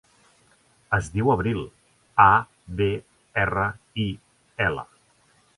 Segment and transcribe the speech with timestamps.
[0.97, 1.59] Es diu Abril:
[2.25, 2.29] a,
[2.81, 2.89] be,
[3.45, 3.69] erra,
[4.09, 4.11] i,
[4.71, 4.91] ela.